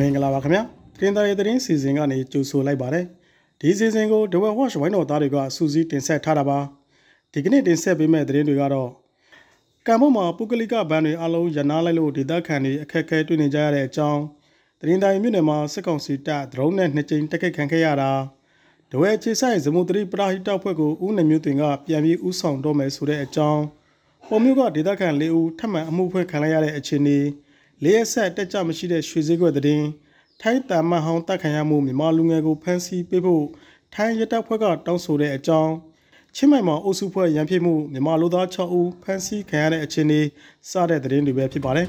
[0.00, 0.62] မင်္ဂလာပါခင်ဗျာ
[1.00, 3.04] တင်သားရဲ့သတင်းစီစဉ်ကနေကြိုဆိုလိုက်ပါတယ်
[3.60, 6.58] ဒီစီစဉ်ကို The Watch ဝိုင်းတော်သားတွေကစူးစီးတင်ဆက်ထားတာပါ
[7.32, 8.90] ဒီကနေ့တင်ဆက်ပေးမယ့်သတင်းတွေကတော့
[9.86, 14.22] ကံမုံမှာပုဂ္ဂလိကဘဏ်တွေအလုံးရနာလိုက်လို့ဒေသခံတွေအခက်အခဲတွေ့နေကြရတဲ့အကြောင်း
[14.80, 18.12] သတင်းတိုင်းမြို့နယ်မှာစစ်ကောင်စီတပ်ဒရုန်းနဲ့နှစ်ကြိမ်တက်ခတ်ခံခဲ့ရတာ
[18.90, 23.62] ဒဝဲချေဆိုင်ဇမုတရီပရာဟိတဖွဲ့ကိုဦးနှမျိုးတွင်ကပြန်ပြီးဥဆောင်တော့မယ်ဆိုတဲ့အကြောင်း
[24.28, 27.18] ပုံမျိုးကဒေသခံ၄ဦးထပ်မံအမှုဖွင့်ခံလိုက်ရတဲ့အခြေအနေ
[27.84, 29.86] လေးရက်ဆက်တက်ကြမရှိတဲ့ရွှေစည်းကွက်သတင်း
[30.40, 33.44] ထိုင်းတမန်ဟောင်းတက်ခံရမှုမြန်မာလူငယ်ကိုဖမ်းဆီးပေးဖို့
[33.94, 35.72] ထိုင်းရတပ်ဖွဲ့ကတောင်းဆိုတဲ့အကြောင်း
[36.34, 40.20] ချင်းမိုင်မှာအုပ်စုဖွဲ့ရန်ဖြစ်မှုမြန်မာလူသား6ဦးဖမ်းဆီးခံရတဲ့အခြေအနေ
[40.70, 41.86] စတဲ့သတင်းတွေပဲဖြစ်ပါတယ်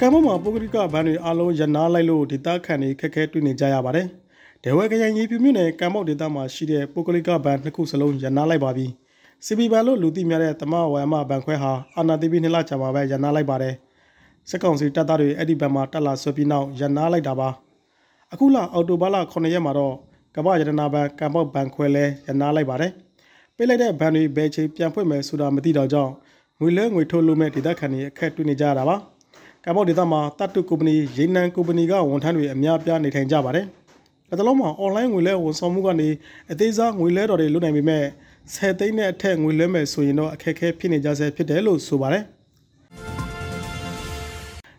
[0.00, 4.06] ကမ္ဘာမှာပုဂ္ဂလိကဘဏ်တွေအလုံးရနာလိုက်လို့ဒေသခံတွေခက်ခဲတွေ့နေကြရပါတယ်။
[4.64, 8.88] ဒေဝဲကရင်ရေးပြမြို့နယ်ကမ္ဘောဒေသမှာရှိတဲ့ပုဂ္ဂလိကဘဏ်နှစ်ခုစလုံးရနာလိုက်ပါပြီ။
[9.46, 13.74] စီပီဘဏ်လို့လူသိများတဲ့တမဝါယမဘဏ်ခွဲဟာအာနာတိပိနှစ်လကြာမှာပဲရနာလိုက်ပါတယ်။
[14.48, 17.48] စက်ကောင်စီတပ်သားတွေအဲ့ဒီဘဏ်မှာတက်လာဆွဲပြီးနောက်ရနာလိုက်တာပါ။
[18.32, 19.94] အခုလအော်တိုဘာလ9ရက်မှာတော့
[20.36, 22.92] ကမ္ဘာရတနာဘဏ်ကမ္ဘောဘဏ်ခွဲလဲရနာလိုက်ပါတယ်။
[23.56, 26.12] ပေးလိုက်တဲ့ဘဏ်တွေဘယ်ချိန်ပြန်ဖွင့်မယ်ဆိုတာမသိတော့ကြောင်း
[26.60, 28.96] ငွေလဲငွေထုတ်လို့မဲ့ဒေသခံတွေအခက်တွေ့နေကြရတာပါ။
[29.64, 33.66] ကမ္ဘောဒေသမှာတတ်တုကုမ္ပဏီရေနံကုမ္ပဏီကဝန်ထမ်းတွေအများပြားနေထိုင်ကြပါတယ်။
[34.30, 36.08] ကတလုံးမှာအွန်လိုင်းငွေလဲဝန်ဆောင်မှုကနေ
[36.50, 38.04] အသေးစားငွေလဲတော်တွေလုပ်နိုင်ပေမဲ့
[38.50, 42.24] 10သိန်းနဲ့အထက်ငွေလဲမယ်ဆိုရင်တော့အခက်အခဲဖြစ်နေကြဆဲဖြစ်တယ်လို့ဆိုပါတယ်။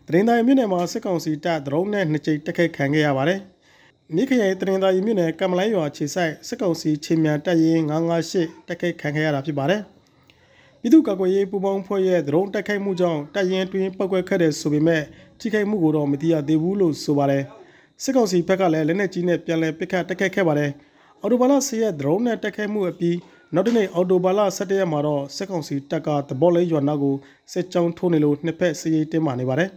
[0.06, 3.40] တရင်တိုင်းမြို့နယ်မှာစစ်ကောင်စီတပ်ဒရုန်းနဲ့နှစ်ကြိမ်တက်ခတ်ခံခဲ့ရပါတယ်။
[4.14, 9.80] မြစ်ခရိုင်တရင်တိုင်းမြို့နယ်ကမ္မလိုင်းရွာခြေဆိုင်စစ်ကောင်စီချင်းမြန်တပ်ရင်း958တက်ခတ်ခံခဲ့ရတာဖြစ်ပါတယ်။
[10.80, 15.02] ပြည်သူ့ကာကွယ်ရေးပူးပေါင်းဖွဲ့ရဲ့ဒရုန်းတိုက်ခိုက်မှုကြောင့်တပ်ရင်းတွင်ပောက်ကွက်ခဲ့တဲ့ဆိုပေမဲ့
[15.40, 17.44] ထိခိုက်မှုကိုတော့မသိရသေးဘူးလို့ဆိုပါတယ်။
[18.02, 20.70] စစ်ကောင်စီဘက်ကလည်းလက်နက်ကြီးနဲ့ပြန်လည်ပစ်ခတ်တိုက်ခိုက်ခဲ့ပါတယ်။
[21.20, 23.16] အော်တိုဘာလ10ရက်ဒရုန်းနဲ့တိုက်ခိုက်မှုအပြီး
[23.52, 27.14] နောက်တနေ့အော်တိုဘာလ17ရက်မှာတော့စစ်ကောင်စီတပ်ကသဘောလေးရွာနောက်ကို
[27.52, 29.70] စစ်ကြောင်းထိုးနေလို့နှစ်ဖက်စစ်ရေးတင်းမာနေပါတယ်။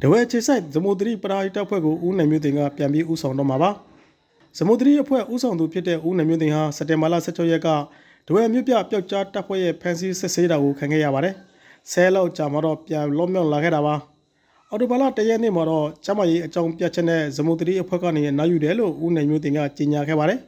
[0.00, 3.70] တဝဲချေဆိုင်ဇမိုတရီပရာဟိတဖွဲ့ကိုဦးနိုင်မျိုးတင်ကပြန်ပြီးဥဆောင်တော့မှာပါ။
[4.58, 7.68] ဇမိုတရီအဖွဲ့ဥဆောင်သူဖြစ်တဲ့ဦးနိုင်မျိုးတင်ဟာစက်တင်ဘာလ16ရက်က
[8.26, 11.34] ဒဝဲမြို့ပြပျောက်ကြားတပ်ဖွဲ့ရဲ့ဖန်ဆီးစစ်ဆေးတာကိုခံခဲ့ရပါတယ်။
[11.90, 13.96] ဆဲလောက်ကြာမှတော့ပြန်လော့မြော့လာခဲ့တာပါ။
[14.70, 20.40] အော်တိုဘာလတရက်နေ့မှာတော့ကျမကြီးအကြောင်းပြချက်နဲ့ဇမိုတရီအဖွဲ့ကနေနိုင်ယူတယ်လို့ဦးနိုင်မျိုးတင်ကကြေညာခဲ့ပါတယ်။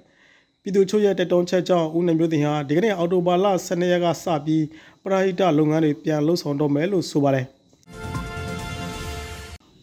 [0.63, 4.65] ပြည်သူ့ချုပ်ရဲ့တက်တုံးချက်ကြောင့်ဦးနိုင်မျိုးတင်ဟာဒီကနေ့အော်တိုဘာလ12ရက်ကစပြီး
[5.03, 7.47] ပရာဟိတလုပ်ငန်းတွေပြန်လှုပ်ဆောင်တော့မယ်လို့ဆိုပါတယ်။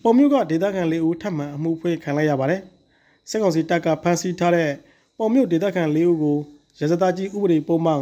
[0.03, 2.61] ပုံမျိုးကဒေသခံလေးဦးထပ်မံအမှုဖွင့်ခံလိုက်ရပါတယ်။
[3.29, 4.71] စစ်ကောင်စီတပ်ကဖမ်းဆီးထားတဲ့
[5.17, 6.38] ပုံမျိုးဒေသခံလေးဦးကို
[6.79, 7.99] ရဇတာကြီးဥပဒေပုံမှန်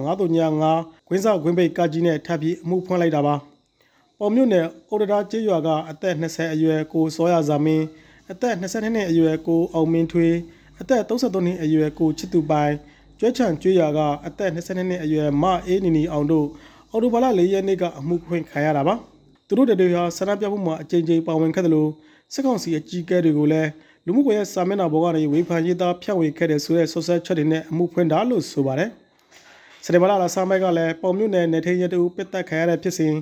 [0.47, 3.35] 935ခွင်းဆောက်ခွင်းပိတ်ကကြီးနဲ့ထပ်ပြီးအမှုဖွင့်လိုက်တာပါ။
[4.19, 7.85] ပုံမျိုးနယ်အိုဒတာကျေးရွာကအသက်20အရွယ်ကိုစောရဇာမင်း
[8.31, 10.35] အသက်22နှစ်အရွယ်ကိုအောင်မင်းထွေး
[10.81, 12.73] အသက်33နှစ်အရွယ်ကိုချစ်သူပိုင်
[13.19, 16.47] ကျွဲချံကျွေးရွာကအသက်22နှစ်အရွယ်မအေးနီနီအောင်တို့
[16.91, 18.95] အော်တိုဘာလ၄ရက်နေ့ကအမှုဖွင့်ခံရတာပါ။
[19.47, 21.89] သူတို့တွေဟာဆန္ဒပြမှုမှာအကြိမ်ကြိမ်ပါဝင်ခဲ့တယ်လို့
[22.33, 23.69] စစ်ကောင်စီအကြီးအကဲတွေကိုလည်း
[24.05, 28.89] လူမှုကွန်ရက်စာမျက်နှာပေါ်ကနေဝေဖန်ရေးသားဖြန့်ဝေခဲ့တဲ့ဆိုတဲ့ဆော့ဆက်ချက်တွေနဲ့အမှုဖွင့်တာလို့ဆိုပါတယ်။
[29.85, 33.13] စနေမလာလာဆာမိုက်ကလည်းပုံမြို့နယ်နေထိန်ရတူပစ်တက်ခံရတဲ့ဖြစ်စဉ်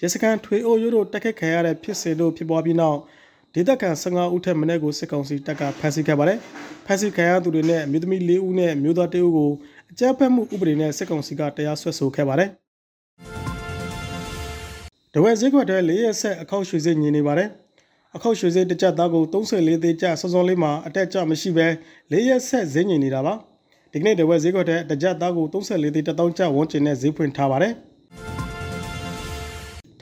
[0.00, 2.98] ရဲစခန်းထွေအိုရိုးတို့တက်ခတ်ခံရတဲ့ဖြစ်စဉ်တို့ဖြစ်ပွားပြီးနောက်
[3.54, 6.38] ဒေသခံ15ဦးထက်မနည်းကိုစစ်ကောင်စီတပ်ကဖမ်းဆီးခဲ့ပါတယ်။
[6.86, 9.50] ဖမ်းဆီးခံရသူတွေနဲ့မြို့သမီး4ဦးနဲ့မြို့သား2ဦးကို
[9.90, 12.50] အကြမ်းဖက်မှုဥပဒေနဲ့စစ်ကောင်စီကတရားစွဲဆိုခဲ့ပါတယ်။
[15.14, 17.48] တဝက်ဈေးကွက်ထဲ၄ရက်ဆက်အခောက်ရွှေဈေးညင်နေပါတယ်
[18.16, 21.66] အခောက်ရွှေဈေးတစ်ကြက်သားကို34သေးကြစောစောလေးမှာအတက်ကြမရှိပဲ
[22.12, 23.34] ၄ရက်ဆက်ဈေးညင်နေတာပါ
[23.92, 27.72] ဒီကနေ့တဝက်ဈေးကွက်ထဲတစ်ကြက်သားကို34သေး1000ကျပ်ဝန်းကျင်နဲ့ဈေးဖွင့်ထားပါတယ်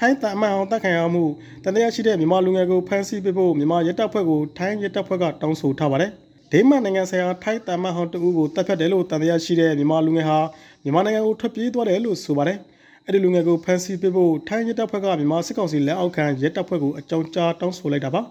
[0.03, 1.25] ထိုင်းတမန်အောင်တက်ခံရမှု
[1.63, 6.11] တန်တရားရှိတဲ့မြန်မာလူငယ်ကိုဖမ်းဆီးပေးဖို့မြန်မာရဲတပ်ဖွဲ့ကိုထိုင်းရဲတပ်ဖွဲ့ကတောင်းဆိုထားပါတယ်
[6.53, 10.39] ဒေးမန်နိုင်ငံဆိုင်ရာထိုင်းတမန်ဟောင်းတဦးကိုတပ်ဖြတ်တယ်လို့တန်တရားရှိတဲ့မြန်မာလူငယ်ဟာ
[10.85, 12.59] မြန်မာနိုင်ငံကိုထွက်ပြေးသွားတယ်လို့ဆိုပါတယ်။
[13.07, 18.23] အဲ့ဒီလူငယ်ကိုဖမ်းဆီးပေးဖို့ထိုင်းရဲတပ်ဖွဲ့ကမြန်မာစစ်ကောင်စီလက်အောက်ခံရဲတပ်ဖွဲ့ကိုအကြောင်းကြားတောင်းဆိုလိုက်တာပါ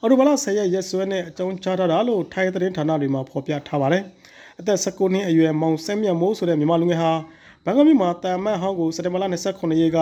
[0.00, 4.02] အော်တိုဘလာ10ရက်ရက်စွဲနဲ့အကြောင်းကြားထားတာလို့ထိုင်းသတင်းဌာနတွေမှာဖော်ပြထားပါတယ်
[4.60, 7.12] အသက်19နှစ်အရွယ်မောင်ဆဲမြတ်မိုးဆိုတဲ့မြန်မာလူငယ်ဟာ
[7.68, 9.98] ဘန်ကောက်မြို့မှာတာမန်ဟောင်းကိုစက်တင်ဘာလ29ရက်က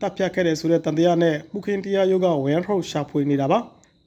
[0.00, 3.58] တပ်ဖြတ်ခဲ့တဲ့ဆိုတဲ့တန်တရားနဲ့မှုခင်းတရားရုံးကဝမ်ထုတ်ရှာဖွေနေတာပါ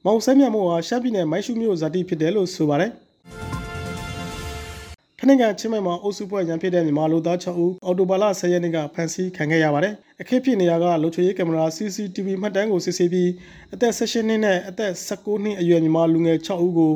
[0.04, 2.90] မောင်ဆဲမြတ်မိုးဟာရှမ်းပြည်နယ်မိုင်းရှုမြို့ဇာတိဖြစ်တယ်လို့ဆိုပါတယ်
[5.18, 13.30] ထနိုင်ငံချင်းမိုင်မှာအုပ်စုပွဲရန်ဖြစ်တဲ့မြန်မာလူသား6ဦးအော်တိုဘာလ10ရက်နေ့ကဖမ်းဆီးခံခဲ့ရပါတယ်။အခက်ဖြစ်နေရကလုံချွေရေးကင်မရာ CCTV မှတ်တမ်းကိုစစ်ဆေးပြီး
[13.74, 16.92] အသက်16နှစ်နဲ့အသက်19နှစ်အရွယ်မြန်မာလူငယ်6ဦးကို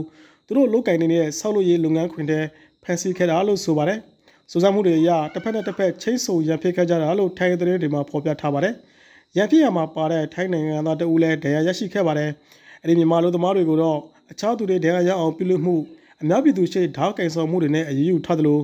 [0.47, 2.41] သူတို့လုတ်ကင်နေတဲ့ဆောက်လုပ်ရေးလုပ်ငန်းခွင်ထဲ
[2.83, 4.01] ဖမ်းဆီးခဲ့တာလို့ဆိုပါတယ်။
[4.51, 8.75] စူးစမ်းမှုတွေအရတစ်ဖက်နဲ့တစ်ဖက်ချင်းဆိုရန်ဖြစ်ခဲ့ကြတာလို့ထိုင်းသတင်းတွေမှာဖော်ပြထားပါတယ်။
[9.37, 12.31] ရန်ဖြစ်ရမှာပါတဲ့ထိုင်းနိုင်ငံသားတဦးလည်းဒဏ်ရာရရှိခဲ့ပါတယ်။
[12.83, 13.99] အဲဒီမြန်မာလူသမားတွေကိုတော့
[14.33, 15.77] အခြားသူတွေဒဏ်ရာရအောင်ပြုလုပ်မှု
[16.23, 18.59] အများပြည်သူရှိဓာတ်ကင်ဆောင်မှုတွေနဲ့အရေးယူထားသလို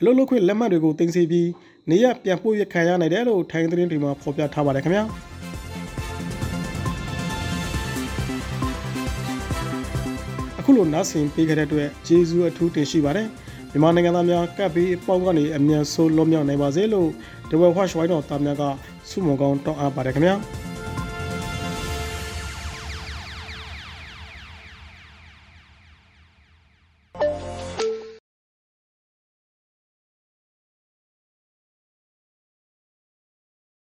[0.00, 1.48] အလုပ်လုပ်ခွင့်လက်မှတ်တွေကိုတင်စီပြီး
[1.90, 5.04] နေရပြန်ပို့ရခံရနိုင်တယ်လို့ထိုင်းသတင်းတွေမှာဖော်ပြထားပါတယ်ခင်ဗျာ
[10.58, 13.28] အခုလိုနားဆင်ပေးခဲ့တဲ့အတွက်ကျေးဇူးအထူးတင်ရှိပါတယ်
[13.72, 17.08] မြန်မာနိုင်ငံသားများကပ်ပြီးအပေါင်းကနေအမြန်ဆုံးလွတ်မြောက်နိုင်ပါစေလို့
[17.50, 18.62] ဒဝဲဟွာ့ရှ်ဝိုင်းတော်သားများက
[19.08, 20.34] ဆုမွန်ကောင်းတောင်းအပ်ပါတယ်ခင်ဗျာ